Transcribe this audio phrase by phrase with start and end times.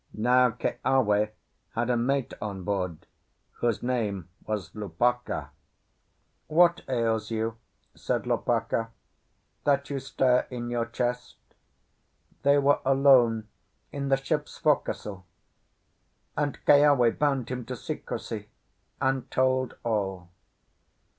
[0.15, 1.29] Now Keawe
[1.75, 3.05] had a mate on board
[3.57, 5.51] whose name was Lopaka.
[6.47, 7.57] "What ails you?"
[7.93, 8.89] said Lopaka,
[9.63, 11.37] "that you stare in your chest?"
[12.41, 13.47] They were alone
[13.91, 15.23] in the ship's forecastle,
[16.35, 18.49] and Keawe bound him to secrecy,
[18.99, 20.31] and told all.